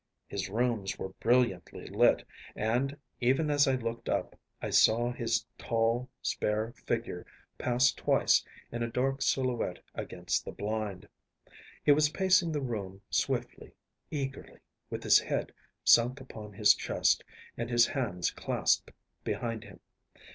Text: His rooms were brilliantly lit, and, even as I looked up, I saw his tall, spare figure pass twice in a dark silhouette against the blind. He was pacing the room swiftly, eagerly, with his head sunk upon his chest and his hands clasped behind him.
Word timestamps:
His 0.27 0.49
rooms 0.49 0.97
were 0.97 1.09
brilliantly 1.19 1.85
lit, 1.85 2.25
and, 2.55 2.97
even 3.19 3.51
as 3.51 3.67
I 3.67 3.75
looked 3.75 4.09
up, 4.09 4.35
I 4.59 4.71
saw 4.71 5.11
his 5.11 5.45
tall, 5.59 6.09
spare 6.23 6.71
figure 6.87 7.23
pass 7.59 7.91
twice 7.91 8.43
in 8.71 8.81
a 8.81 8.89
dark 8.89 9.21
silhouette 9.21 9.77
against 9.93 10.43
the 10.43 10.51
blind. 10.53 11.07
He 11.85 11.91
was 11.91 12.09
pacing 12.09 12.51
the 12.51 12.61
room 12.61 13.01
swiftly, 13.11 13.75
eagerly, 14.09 14.57
with 14.89 15.03
his 15.03 15.19
head 15.19 15.51
sunk 15.83 16.19
upon 16.19 16.53
his 16.53 16.73
chest 16.73 17.23
and 17.55 17.69
his 17.69 17.85
hands 17.85 18.31
clasped 18.31 18.89
behind 19.23 19.63
him. 19.65 19.79